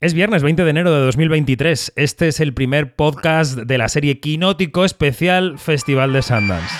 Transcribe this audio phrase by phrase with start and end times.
[0.00, 1.94] Es viernes 20 de enero de 2023.
[1.96, 6.72] Este es el primer podcast de la serie Quinótico Especial Festival de Sundance.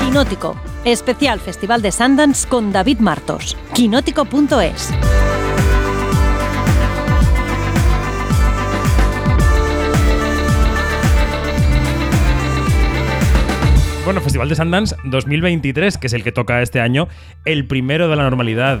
[0.00, 3.56] Quinótico, especial Festival de Sundance con David Martos.
[3.74, 4.92] Quinótico.es.
[14.04, 17.06] Bueno, Festival de Sundance 2023, que es el que toca este año,
[17.44, 18.80] el primero de la normalidad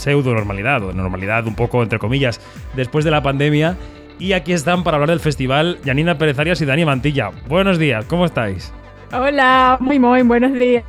[0.00, 2.40] pseudo normalidad o normalidad un poco entre comillas
[2.74, 3.76] después de la pandemia.
[4.18, 7.30] Y aquí están para hablar del festival Janina Pérez Arias y Dani Mantilla.
[7.48, 8.72] Buenos días, ¿cómo estáis?
[9.12, 10.84] Hola, muy muy buenos días.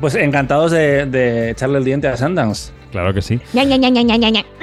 [0.00, 2.72] Pues encantados de, echarle el diente a Sundance.
[2.92, 3.40] Claro que sí.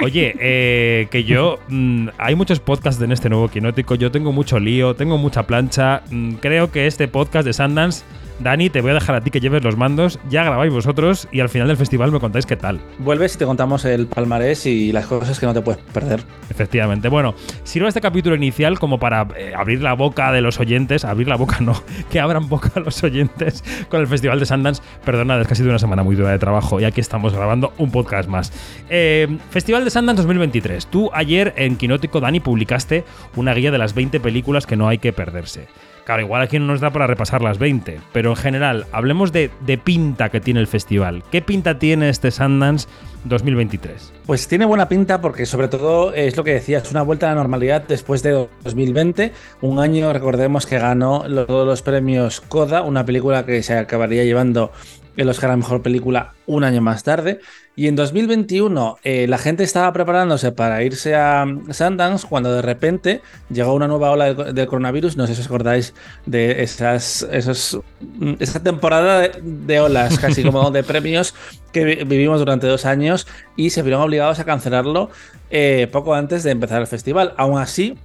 [0.00, 1.58] Oye, eh, que yo.
[1.68, 3.94] Mm, hay muchos podcasts en este nuevo quinótico.
[3.94, 6.02] Yo tengo mucho lío, tengo mucha plancha.
[6.10, 8.04] Mm, creo que este podcast de Sundance
[8.40, 11.40] Dani, te voy a dejar a ti que lleves los mandos, ya grabáis vosotros y
[11.40, 12.80] al final del festival me contáis qué tal.
[12.98, 16.22] Vuelves y te contamos el palmarés y las cosas que no te puedes perder.
[16.50, 17.08] Efectivamente.
[17.08, 17.34] Bueno,
[17.64, 21.36] sirve este capítulo inicial como para eh, abrir la boca de los oyentes, abrir la
[21.36, 24.82] boca no, que abran boca los oyentes con el Festival de Sundance.
[25.04, 27.72] Perdona, es que ha sido una semana muy dura de trabajo y aquí estamos grabando
[27.78, 28.52] un podcast más.
[28.88, 30.86] Eh, festival de Sundance 2023.
[30.86, 33.04] Tú ayer en Quinótico, Dani, publicaste
[33.36, 35.68] una guía de las 20 películas que no hay que perderse.
[36.04, 39.50] Claro, igual aquí no nos da para repasar las 20, pero en general, hablemos de,
[39.84, 41.22] pinta que tiene el festival.
[41.30, 42.88] ¿Qué pinta tiene este Sundance
[43.24, 44.12] 2023?
[44.26, 47.34] Pues tiene buena pinta porque sobre todo es lo que decía, es una vuelta a
[47.34, 53.04] la normalidad después de 2020, un año, recordemos que ganó todos los premios Coda, una
[53.04, 54.72] película que se acabaría llevando
[55.16, 57.40] el Oscar a Mejor Película un año más tarde.
[57.74, 63.22] Y en 2021 eh, la gente estaba preparándose para irse a Sundance cuando de repente
[63.50, 65.16] llegó una nueva ola del, coronavirus.
[65.16, 65.94] No sé si os acordáis
[66.26, 71.34] de esas, esos, mm, esa temporada de, olas, casi como de premios
[71.72, 75.10] que vivimos durante dos años y se vieron obligados a cancelarlo
[75.50, 77.32] eh, poco antes de empezar el festival.
[77.38, 77.96] Aún así,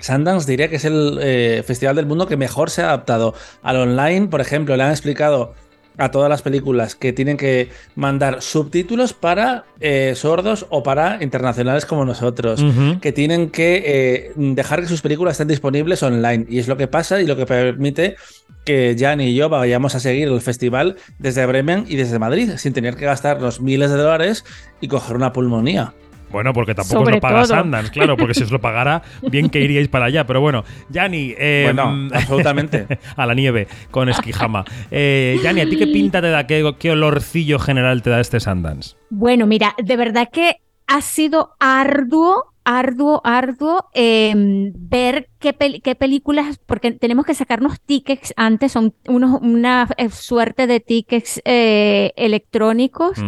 [0.00, 3.76] Sundance diría que es el eh, festival del mundo que mejor se ha adaptado al
[3.76, 4.28] online.
[4.28, 5.54] Por ejemplo, le han explicado
[5.98, 11.86] a todas las películas que tienen que mandar subtítulos para eh, sordos o para internacionales
[11.86, 12.64] como nosotros,
[13.00, 16.46] que tienen que eh, dejar que sus películas estén disponibles online.
[16.48, 18.16] Y es lo que pasa y lo que permite
[18.64, 22.72] que Jan y yo vayamos a seguir el festival desde Bremen y desde Madrid, sin
[22.72, 24.44] tener que gastar los miles de dólares
[24.80, 25.94] y coger una pulmonía.
[26.30, 29.88] Bueno, porque tampoco lo paga Sundance, claro, porque si os lo pagara, bien que iríais
[29.88, 30.26] para allá.
[30.26, 31.34] Pero bueno, Yanni.
[31.38, 32.86] Eh, bueno, absolutamente.
[33.16, 34.64] a la nieve con esquijama.
[34.90, 38.40] Eh, Yanni, ¿a ti qué pinta te da, qué, qué olorcillo general te da este
[38.40, 38.96] Sundance?
[39.10, 40.56] Bueno, mira, de verdad que
[40.86, 48.34] ha sido arduo arduo, arduo em, ver qué, qué, películas, porque tenemos que sacarnos tickets
[48.36, 53.18] antes, son unos, una eh, suerte de tickets eh, electrónicos.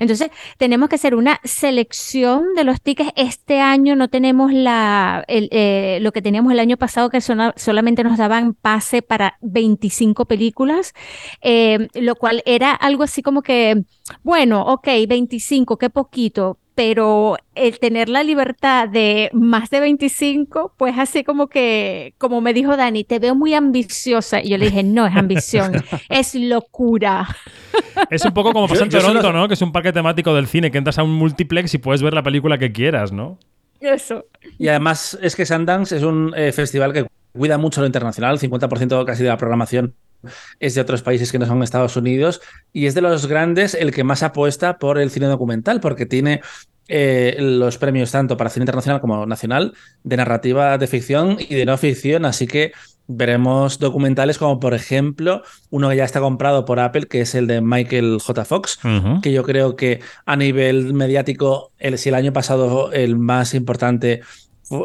[0.00, 3.12] Entonces, tenemos que hacer una selección de los tickets.
[3.16, 8.16] Este año no tenemos la, eh, lo que teníamos el año pasado, que solamente nos
[8.16, 10.94] daban pase para 25 películas,
[11.42, 13.84] em, lo cual era algo así como que,
[14.22, 20.98] bueno, ok, 25, qué poquito, pero el tener la libertad de más de 25, pues
[20.98, 24.42] así como que, como me dijo Dani, te veo muy ambiciosa.
[24.42, 25.72] Y yo le dije, no, es ambición,
[26.10, 27.26] es locura.
[28.10, 29.48] Es un poco como pasa en Toronto, ¿no?
[29.48, 32.12] Que es un parque temático del cine, que entras a un multiplex y puedes ver
[32.12, 33.38] la película que quieras, ¿no?
[33.80, 34.26] Eso.
[34.58, 39.06] Y además es que Sundance es un eh, festival que cuida mucho lo internacional, 50%
[39.06, 39.94] casi de la programación
[40.60, 42.40] es de otros países que no son Estados Unidos
[42.72, 46.40] y es de los grandes el que más apuesta por el cine documental porque tiene
[46.88, 51.66] eh, los premios tanto para cine internacional como nacional de narrativa de ficción y de
[51.66, 52.72] no ficción, así que
[53.08, 57.46] veremos documentales como por ejemplo uno que ya está comprado por Apple, que es el
[57.46, 58.44] de Michael J.
[58.44, 58.78] Fox,
[59.22, 64.20] que yo creo que a nivel mediático, el, si el año pasado el más importante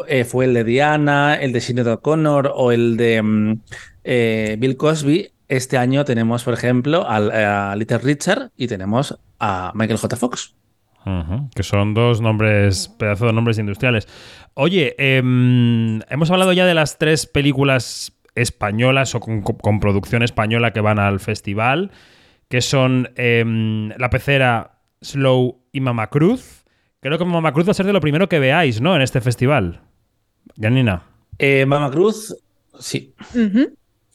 [0.06, 3.60] eh, fue el de Diana, el de Sinead O'Connor o el de mm,
[4.04, 5.31] eh, Bill Cosby.
[5.52, 10.16] Este año tenemos, por ejemplo, a Little Richard y tenemos a Michael J.
[10.16, 10.54] Fox.
[11.54, 14.08] Que son dos nombres, pedazos de nombres industriales.
[14.54, 20.80] Oye, em, hemos hablado ya de las tres películas españolas o con, producción española que
[20.80, 21.90] van al festival,
[22.48, 26.64] que son em, La Pecera, Slow y Mamacruz.
[27.00, 28.96] Creo que Mama Cruz va a ser de lo primero que veáis, ¿no?
[28.96, 29.82] En este festival.
[30.58, 31.02] Janina.
[31.38, 32.34] Eh, Mama Cruz,
[32.78, 33.14] sí.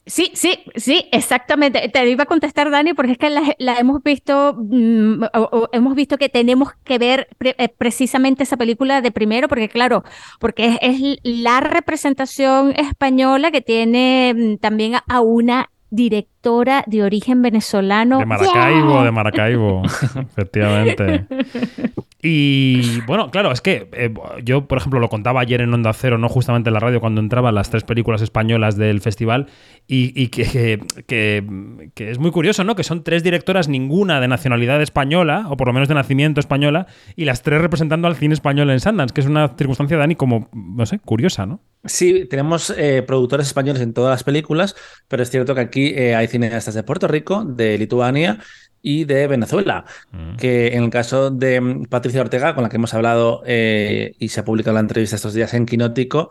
[0.08, 1.86] Sí, sí, sí, exactamente.
[1.90, 5.24] Te iba a contestar, Dani, porque es que la, hemos visto, mm,
[5.72, 10.04] hemos visto que tenemos que ver eh, precisamente esa película de primero, porque claro,
[10.40, 18.18] porque es, la representación española que tiene mm, también a una directora de origen venezolano.
[18.18, 19.82] De Maracaibo, de Maracaibo,
[20.16, 21.26] efectivamente.
[22.20, 24.12] Y bueno, claro, es que eh,
[24.42, 27.20] yo, por ejemplo, lo contaba ayer en Onda Cero, no justamente en la radio, cuando
[27.20, 29.46] entraban las tres películas españolas del festival,
[29.86, 32.74] y, que, que, es muy curioso, ¿no?
[32.74, 36.88] Que son tres directoras, ninguna de nacionalidad española, o por lo menos de nacimiento española,
[37.14, 40.50] y las tres representando al cine español en Sundance, que es una circunstancia, Dani, como,
[40.52, 41.60] no sé, curiosa, ¿no?
[41.84, 44.74] Sí, tenemos eh, productores españoles en todas las películas,
[45.06, 48.40] pero es cierto que aquí eh, hay cineastas de Puerto Rico, de Lituania
[48.82, 50.36] y de Venezuela, mm.
[50.36, 54.28] que en el caso de mm, Patricia Ortega, con la que hemos hablado eh, y
[54.28, 56.30] se ha publicado la entrevista estos días en Quinótico,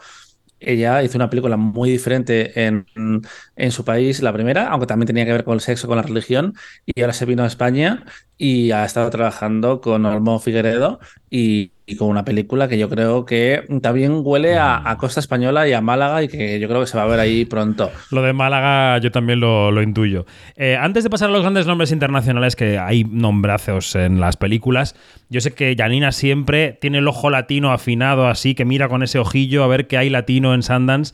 [0.59, 2.87] ella hizo una película muy diferente en,
[3.55, 6.03] en, su país, la primera, aunque también tenía que ver con el sexo, con la
[6.03, 6.55] religión,
[6.85, 8.05] y ahora se vino a España
[8.37, 10.99] y ha estado trabajando con Olmo Figueredo
[11.29, 15.79] y, con una película que yo creo que también huele a, Costa Española y a
[15.79, 17.89] Málaga y que yo creo que se va a ver ahí pronto.
[18.11, 20.25] Lo de Málaga yo también lo, intuyo.
[20.55, 24.95] Eh, antes de pasar a los grandes nombres internacionales, que hay nombrazos en las películas,
[25.29, 29.19] yo sé que Janina siempre tiene el ojo latino afinado así, que mira con ese
[29.19, 31.13] ojillo a ver qué hay latino en Sundance.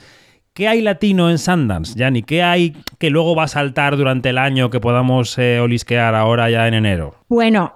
[0.53, 2.21] ¿Qué hay latino en Sundance, Yanni?
[2.21, 6.49] ¿Qué hay que luego va a saltar durante el año que podamos eh, olisquear ahora
[6.51, 7.15] ya en enero?
[7.27, 7.73] Bueno,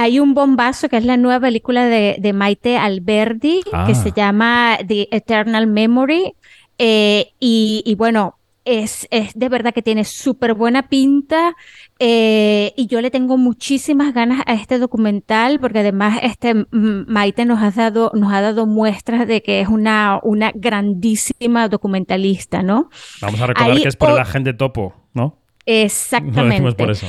[0.00, 3.94] hay un bombazo que es la nueva película de, Maite Alberdi que ah.
[3.94, 6.32] se llama The Eternal Memory.
[6.78, 11.54] Eh, y, bueno, es, es, de verdad que tiene súper buena pinta
[11.98, 17.62] eh, y yo le tengo muchísimas ganas a este documental porque además este Maite nos
[17.62, 22.88] ha dado, nos ha dado muestras de que es una, una grandísima documentalista, ¿no?
[23.20, 25.36] Vamos a recordar que es por el agente topo, ¿no?
[25.66, 26.62] Exactamente.
[26.62, 27.06] No por eso.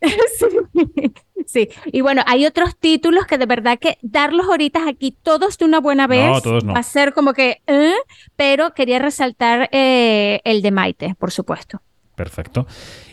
[0.02, 1.12] sí.
[1.46, 5.64] Sí, y bueno, hay otros títulos que de verdad que darlos ahorita aquí todos de
[5.64, 7.94] una buena vez va a ser como que, ¿eh?
[8.36, 11.80] pero quería resaltar eh, el de Maite, por supuesto.
[12.14, 12.66] Perfecto.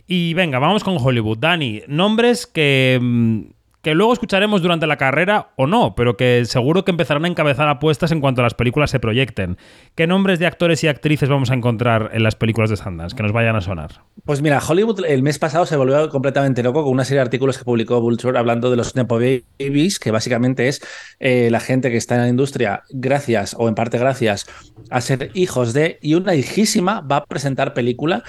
[0.07, 1.39] Y venga, vamos con Hollywood.
[1.39, 3.41] Dani, nombres que mm,
[3.81, 7.67] que luego escucharemos durante la carrera o no, pero que seguro que empezarán a encabezar
[7.67, 9.57] apuestas en cuanto a las películas se proyecten.
[9.95, 13.23] ¿Qué nombres de actores y actrices vamos a encontrar en las películas de Sundance que
[13.23, 14.03] nos vayan a sonar?
[14.25, 17.57] Pues mira, Hollywood el mes pasado se volvió completamente loco con una serie de artículos
[17.57, 20.81] que publicó Vulture hablando de los Nepo Babies, que básicamente es
[21.19, 24.47] eh, la gente que está en la industria gracias o en parte gracias
[24.89, 28.23] a ser hijos de y una hijísima va a presentar película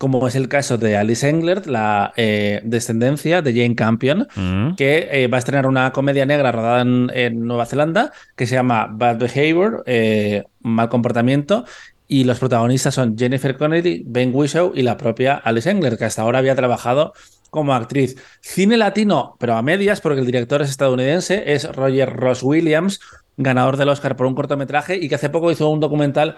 [0.00, 4.76] como es el caso de Alice Englert, la eh, descendencia de Jane Campion, mm.
[4.76, 8.88] que eh, va a estrenar una comedia negra rodada en, Nueva Zelanda que se llama
[8.90, 11.66] Bad Behavior, eh, Mal Comportamiento,
[12.08, 16.22] y los protagonistas son Jennifer Connelly, Ben Whishaw y la propia Alice Englert, que hasta
[16.22, 17.12] ahora había trabajado
[17.50, 18.16] como actriz.
[18.40, 23.00] Cine latino, pero a medias, porque el director es estadounidense, es Roger Ross Williams,
[23.36, 26.36] ganador del Oscar por un cortometraje y que hace poco hizo un documental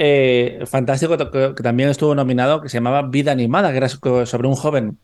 [0.00, 4.54] eh, fantástico que, también estuvo nominado, que se llamaba Vida Animada, que era sobre un
[4.54, 4.96] joven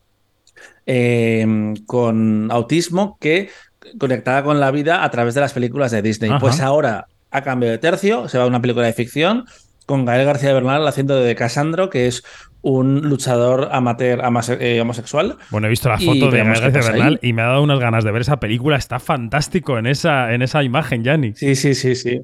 [0.86, 3.50] eh, con autismo que
[3.98, 6.30] conectaba con la vida a través de las películas de Disney.
[6.38, 9.46] Pues ahora ha cambiado de tercio, se va a una película de ficción
[9.86, 12.22] con Gael García Bernal haciendo de Casandro, que es
[12.62, 14.22] un luchador amateur
[14.60, 15.36] eh, homosexual.
[15.50, 18.04] Bueno, he visto la foto de Gael García Bernal y me ha dado unas ganas
[18.04, 18.76] de ver esa película.
[18.76, 21.34] Está fantástico en esa, en esa imagen, Yanni.
[21.34, 22.20] Sí, sí, sí, sí.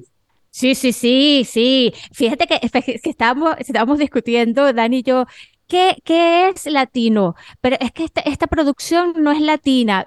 [0.51, 1.93] Sí, sí, sí, sí.
[2.13, 2.59] Fíjate que,
[3.01, 5.25] que estábamos, estábamos discutiendo, Dani y yo,
[5.71, 7.35] ¿Qué, es latino?
[7.61, 10.05] Pero es que esta, producción no es latina.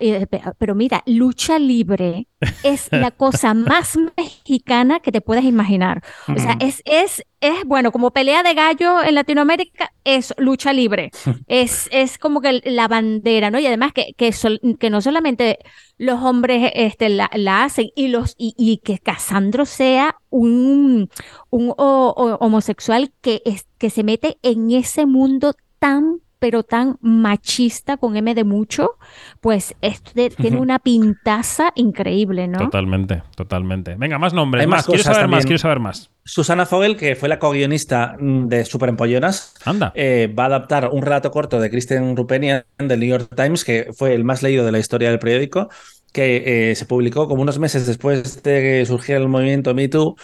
[0.59, 2.29] Pero mira, lucha libre
[2.63, 6.03] es la cosa más mexicana que te puedas imaginar.
[6.29, 11.11] O sea, es, es, es, bueno, como pelea de gallo en Latinoamérica, es lucha libre.
[11.47, 13.59] Es, es como que la bandera, ¿no?
[13.59, 14.35] Y además que, que,
[14.79, 15.59] que no solamente
[15.99, 17.29] los hombres este, la,
[17.63, 21.11] hacen y, los, y, que Casandro sea un,
[21.51, 28.19] un homosexual que, es, que se mete en ese mundo tan pero tan machista con
[28.19, 28.99] M de mucho,
[29.41, 32.59] pues esto tiene una pintaza increíble, ¿no?
[32.59, 33.95] Totalmente, totalmente.
[33.95, 34.85] Venga, más nombres, más.
[34.85, 36.11] Quiero saber más, quiero saber más.
[36.23, 39.91] Susana Fogel, que fue la co-guionista mm, de Super Empollonas, Anda.
[39.95, 43.89] Eh, va a adaptar un relato corto de Christian Rupenian del New York Times, que
[43.97, 45.71] fue el más leído de la historia del periódico,
[46.13, 50.15] que eh, se publicó como unos meses después de que surgiera el movimiento Me Too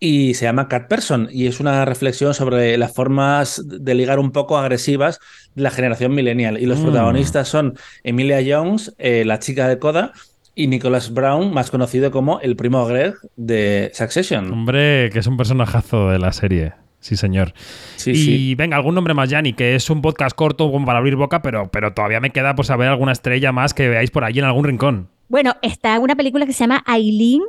[0.00, 4.30] y se llama Cat Person y es una reflexión sobre las formas de ligar un
[4.30, 5.20] poco agresivas
[5.54, 6.58] de la generación millennial.
[6.58, 6.82] Y los mm.
[6.82, 10.12] protagonistas son Emilia Jones, eh, la chica de Coda,
[10.54, 14.52] y Nicholas Brown, más conocido como el primo Greg de Succession.
[14.52, 16.72] Hombre, que es un personajazo de la serie.
[17.00, 17.54] Sí, señor.
[17.94, 18.10] Sí,
[18.50, 21.42] y venga, algún nombre más, Yanni, que es un podcast corto como para abrir boca,
[21.42, 24.46] pero, pero todavía me queda por saber alguna estrella más que veáis por allí en
[24.46, 25.08] algún rincón.
[25.28, 27.42] Bueno, está una película que se llama Aileen,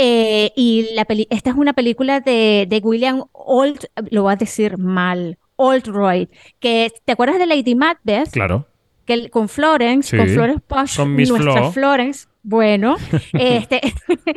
[0.00, 4.78] eh, y la esta es una película de, de William Old, lo voy a decir
[4.78, 6.28] mal, Oldroyd,
[6.60, 8.30] que ¿te acuerdas de Lady Macbeth?
[8.30, 8.68] Claro.
[9.04, 11.72] Que con Florence, Sí, con Florence Posh, con Miss nuestra Flo.
[11.72, 12.28] Florence.
[12.44, 12.96] Bueno,
[13.32, 13.80] este,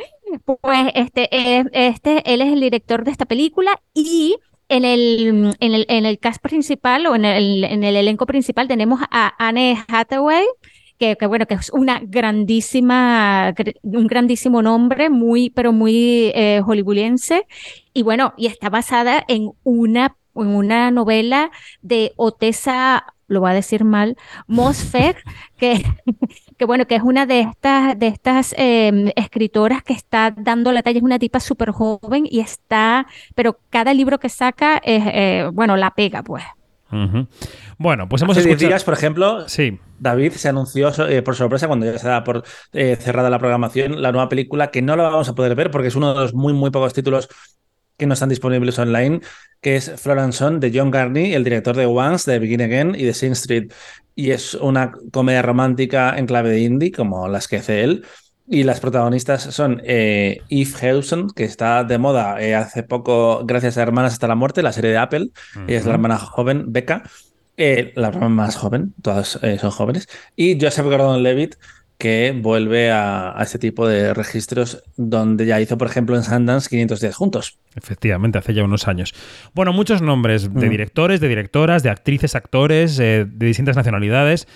[0.60, 1.28] pues este,
[1.72, 4.36] este, él es el director de esta película y
[4.68, 8.66] en el, en el, en el cast principal o en el, en el elenco principal
[8.66, 10.44] tenemos a Anne Hathaway,
[11.02, 16.60] que, que, bueno, que es una grandísima, gr- un grandísimo nombre, muy, pero muy eh,
[16.64, 17.46] hollywoodiense.
[17.92, 21.50] Y bueno, y está basada en una, en una novela
[21.82, 24.16] de Otessa, lo voy a decir mal,
[24.46, 25.16] Mosfeg,
[25.56, 25.82] que,
[26.56, 30.82] que bueno, que es una de estas, de estas eh, escritoras que está dando la
[30.82, 35.50] talla, es una tipa súper joven y está, pero cada libro que saca es, eh,
[35.52, 36.44] bueno, la pega, pues.
[37.78, 38.68] Bueno, pues hemos Hace 10 escuchado.
[38.68, 39.78] días, por ejemplo, Sí.
[39.98, 44.12] David se anunció eh, por sorpresa cuando ya estaba por eh, cerrada la programación la
[44.12, 46.52] nueva película que no la vamos a poder ver porque es uno de los muy
[46.52, 47.28] muy pocos títulos
[47.96, 49.20] que no están disponibles online,
[49.60, 53.04] que es Florence Son de John Garney, el director de Once, de Begin Again y
[53.04, 53.70] de Sing Street.
[54.14, 58.04] Y es una comedia romántica en clave de indie, como las que hace él.
[58.48, 63.78] Y las protagonistas son eh, Eve Hewson, que está de moda eh, hace poco gracias
[63.78, 65.28] a Hermanas hasta la muerte, la serie de Apple.
[65.68, 67.04] Ella es la hermana joven, Becca.
[67.56, 70.08] Eh, la hermana más joven, todas eh, son jóvenes.
[70.36, 71.54] Y Joseph Gordon-Levitt,
[71.98, 76.68] que vuelve a, a este tipo de registros donde ya hizo, por ejemplo, en Sundance
[76.68, 77.58] 500 días juntos.
[77.76, 79.14] Efectivamente, hace ya unos años.
[79.54, 80.70] Bueno, muchos nombres de Mm.
[80.70, 84.48] directores, de directoras, de actrices, actores, eh, de distintas nacionalidades.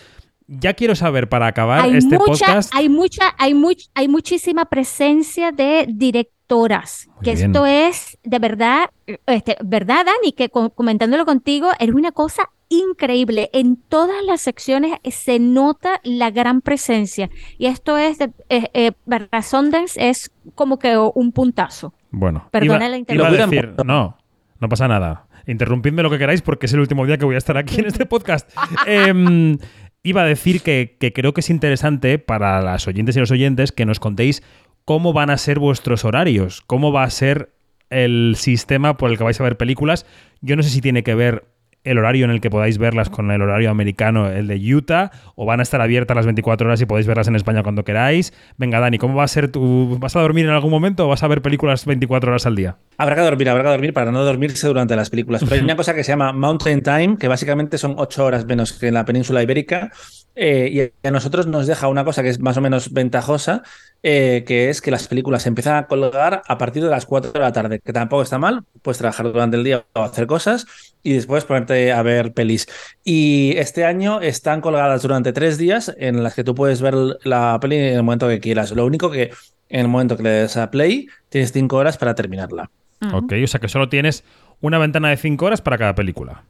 [0.49, 2.73] Ya quiero saber, para acabar hay este mucha, podcast.
[2.75, 7.09] hay mucha, hay much- hay muchísima presencia de directoras.
[7.17, 7.47] Muy que bien.
[7.51, 8.91] esto es de verdad,
[9.27, 13.51] este, verdad, Dani, que co- comentándolo contigo, es una cosa increíble.
[13.53, 17.29] En todas las secciones se nota la gran presencia.
[17.59, 21.93] Y esto es, de, eh, eh, para Sundance es como que un puntazo.
[22.11, 23.51] Bueno, Perdona iba, la interrupción.
[23.51, 24.17] decir, no,
[24.61, 25.27] no pasa nada.
[25.49, 27.87] Interrumpidme lo que queráis porque es el último día que voy a estar aquí en
[27.87, 28.51] este podcast.
[28.87, 29.59] Em,
[30.07, 33.85] iba a decir que, creo que es interesante para las oyentes y los oyentes que
[33.85, 34.41] nos contéis
[34.85, 37.51] cómo van a ser vuestros horarios, cómo va a ser
[37.91, 40.07] el sistema por el que vais a ver películas.
[40.41, 41.49] Yo no sé si tiene que ver
[41.87, 45.47] el horario en el que podáis verlas con el horario americano, el de Utah, o
[45.47, 48.33] van a estar abiertas las 24 horas y podéis verlas en España cuando queráis.
[48.59, 49.99] Venga, Dani, ¿cómo va a ser tu...
[49.99, 52.77] ¿Vas a dormir en algún momento o vas a ver películas 24 horas al día?
[52.99, 55.43] Habrá que dormir, habrá que dormir para no dormirse durante las películas.
[55.45, 58.73] Pero hay una cosa que se llama Mountain Time, que básicamente son ocho horas menos
[58.73, 59.93] que en la península ibérica.
[60.35, 63.63] eh, y a nosotros nos deja una cosa que es más o menos ventajosa,
[64.09, 67.33] eh, que es que las películas se empiezan a colgar a partir de las 4
[67.33, 70.65] de la tarde, que tampoco está mal, puedes trabajar durante el día o hacer cosas
[71.03, 72.69] y después ponerte a ver pelis.
[73.03, 76.95] Y este año están colgadas durante tres días en las que tú puedes ver
[77.25, 78.71] la peli en el momento que quieras.
[78.71, 79.31] Lo único que
[79.71, 82.71] en el momento que le des a play, tienes cinco horas para terminarla.
[83.13, 84.23] Ok, o sea que solo tienes
[84.61, 86.45] una ventana de 5 horas para cada película.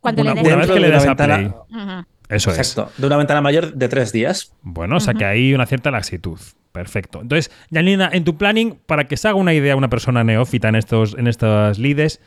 [0.00, 1.36] Cuando una, le una des- vez Dentro que le de una das a ventana-
[1.68, 1.82] play.
[1.82, 2.06] Ujú.
[2.30, 2.58] Eso es.
[2.58, 4.54] Exacto, de una ventana mayor de tres días.
[4.62, 6.38] Bueno, o sea que hay una cierta laxitud.
[6.72, 7.20] Perfecto.
[7.20, 10.76] Entonces, Janina, en tu planning, para que se haga una idea una persona neófita en
[10.76, 12.20] estos, en estas lides,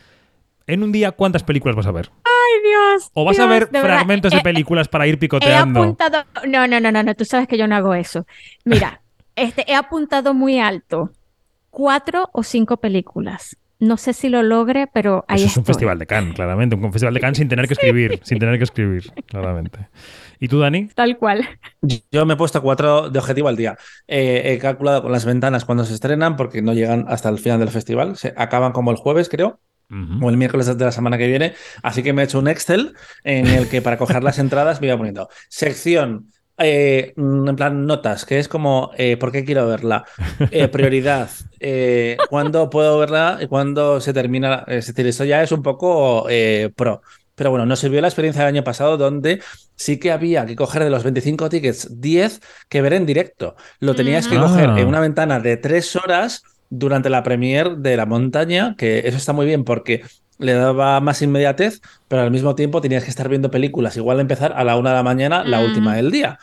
[0.67, 2.09] en un día, ¿cuántas películas vas a ver?
[2.25, 3.09] Ay, Dios.
[3.13, 5.81] ¿O vas a ver de verdad, fragmentos de eh, películas para ir He picoteando?
[5.81, 6.25] apuntado.
[6.47, 7.15] No, no, no, no, no.
[7.15, 8.25] Tú sabes que yo no hago eso.
[8.65, 9.01] Mira,
[9.35, 11.11] este, he apuntado muy alto.
[11.69, 13.57] Cuatro o cinco películas.
[13.79, 15.73] No sé si lo logre, pero ahí Eso es un estoy.
[15.73, 16.75] festival de Cannes, claramente.
[16.75, 18.19] Un festival de Cannes sin tener que escribir.
[18.23, 19.89] Sin tener que escribir, claramente.
[20.39, 20.87] ¿Y tú, Dani?
[20.87, 21.47] Tal cual.
[22.11, 23.77] Yo me he puesto cuatro de objetivo al día.
[24.07, 27.59] Eh, he calculado con las ventanas cuando se estrenan, porque no llegan hasta el final
[27.59, 28.15] del festival.
[28.17, 29.59] Se acaban como el jueves, creo.
[30.21, 31.53] O el miércoles de la semana que viene.
[31.83, 34.87] Así que me he hecho un Excel en el que para coger las entradas me
[34.87, 36.31] iba poniendo sección.
[36.57, 40.05] Eh, mm, en plan notas, que es como eh, ¿por qué quiero verla?
[40.51, 41.29] Eh, prioridad,
[41.59, 44.63] eh, ¿cuándo puedo verla y cuándo se termina?
[44.67, 47.01] Es decir, esto ya es un poco eh, pro.
[47.35, 49.41] Pero bueno, nos sirvió la experiencia del año pasado donde
[49.75, 53.55] sí que había que coger de los 25 tickets 10 que ver en directo.
[53.79, 54.79] Lo tenías que coger Ah.
[54.79, 59.33] en una ventana de tres horas durante la premier de la montaña, que eso está
[59.33, 60.03] muy bien porque
[60.39, 63.95] le daba más inmediatez, pero al mismo tiempo tenías que estar viendo películas.
[63.97, 65.65] Igual empezar a la una de la mañana, la Mm.
[65.65, 66.39] última del día.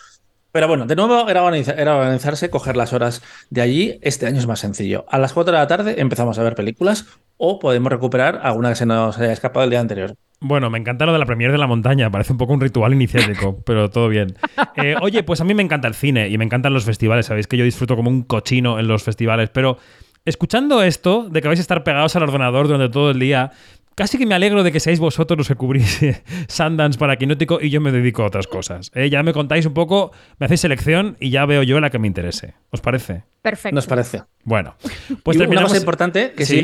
[0.52, 3.98] Pero bueno, de nuevo era, organiza- era organizarse, coger las horas de allí.
[4.02, 5.04] Este año es más sencillo.
[5.08, 7.06] A las 4 de la tarde empezamos a ver películas
[7.36, 10.14] o podemos recuperar alguna que se nos haya escapado el día anterior.
[10.40, 12.92] Bueno, me encanta lo de la premier de la montaña, parece un poco un ritual
[12.94, 14.34] iniciático, pero todo bien.
[14.76, 17.46] Eh, oye, pues a mí me encanta el cine y me encantan los festivales, sabéis
[17.46, 19.76] que yo disfruto como un cochino en los festivales, pero
[20.24, 23.52] escuchando esto, de que vais a estar pegados al ordenador durante todo el día,
[24.00, 26.00] casi que me alegro de que seáis vosotros los que cubrís
[26.48, 28.90] Sundance para Quinótico y yo me dedico a otras cosas.
[28.94, 31.98] Eh, ya me contáis un poco, me hacéis selección y ya veo yo la que
[31.98, 32.54] me interese.
[32.70, 33.24] ¿Os parece?
[33.42, 33.74] Perfecto.
[33.74, 34.22] Nos parece.
[34.42, 34.74] Bueno,
[35.22, 35.70] pues Y una terminamos.
[35.72, 36.62] cosa importante que sí,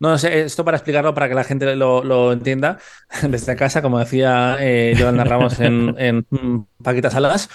[0.00, 2.78] No, sé, esto para explicarlo, para que la gente lo, lo entienda
[3.22, 6.26] desde casa, como decía eh, Yolanda Ramos en, en
[6.82, 7.48] Paquitas Salas.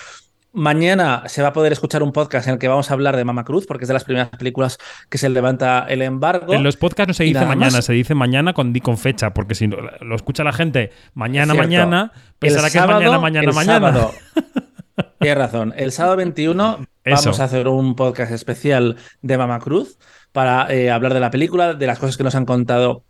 [0.53, 3.23] Mañana se va a poder escuchar un podcast en el que vamos a hablar de
[3.23, 4.77] Mama Cruz, porque es de las primeras películas
[5.09, 6.53] que se levanta el embargo.
[6.53, 9.67] En los podcasts no se dice mañana, se dice mañana con, con fecha, porque si
[9.67, 14.07] lo escucha la gente mañana, mañana, pensará que es mañana, mañana, mañana.
[15.19, 15.73] tienes razón.
[15.77, 19.97] El sábado 21 vamos a hacer un podcast especial de Mama Cruz
[20.31, 23.05] para eh, hablar de la película, de las cosas que nos han contado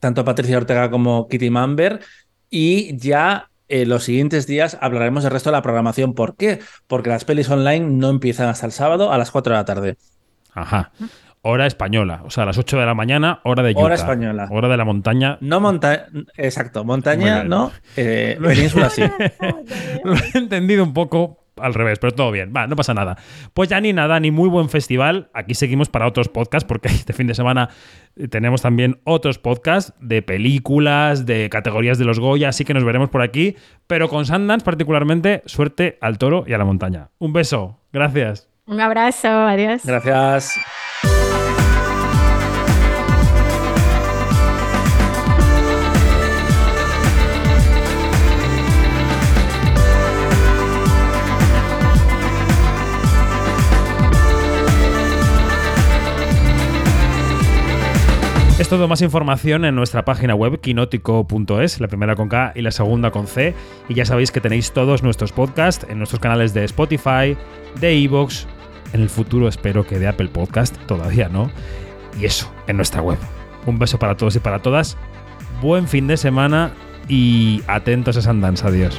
[0.00, 2.00] tanto Patricia Ortega como Kitty Mamber.
[2.50, 6.14] Y ya en los siguientes días hablaremos del resto de la programación.
[6.14, 6.60] ¿Por qué?
[6.86, 9.96] Porque las pelis online no empiezan hasta el sábado a las 4 de la tarde.
[10.52, 10.92] Ajá.
[11.46, 13.82] Hora española, o sea, a las 8 de la mañana, hora de Utah.
[13.82, 14.48] Hora española.
[14.50, 15.36] Hora de la montaña.
[15.42, 16.06] No montaña,
[16.38, 19.02] exacto, montaña, no, eh, península sí.
[20.04, 22.52] Lo he entendido un poco, al revés, pero todo bien.
[22.56, 23.16] Va, no pasa nada.
[23.52, 25.30] Pues ya ni nada, ni muy buen festival.
[25.34, 27.70] Aquí seguimos para otros podcasts, porque este fin de semana
[28.30, 33.10] tenemos también otros podcasts de películas, de categorías de los Goya, así que nos veremos
[33.10, 33.56] por aquí.
[33.86, 37.10] Pero con Sundance, particularmente, suerte al toro y a la montaña.
[37.18, 37.80] Un beso.
[37.92, 38.48] Gracias.
[38.66, 39.28] Un abrazo.
[39.28, 39.82] Adiós.
[39.84, 40.58] Gracias.
[58.56, 62.70] Es todo más información en nuestra página web quinótico.es, la primera con K y la
[62.70, 63.52] segunda con C.
[63.88, 67.36] Y ya sabéis que tenéis todos nuestros podcasts en nuestros canales de Spotify,
[67.80, 68.46] de Evox,
[68.92, 71.50] en el futuro espero que de Apple Podcast, todavía no.
[72.20, 73.18] Y eso, en nuestra web.
[73.66, 74.96] Un beso para todos y para todas.
[75.60, 76.70] Buen fin de semana
[77.08, 78.64] y atentos a Sundance.
[78.64, 78.96] Adiós.